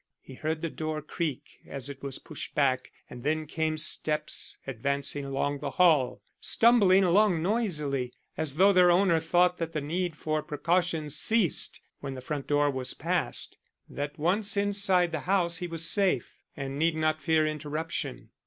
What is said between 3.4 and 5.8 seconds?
came steps advancing along the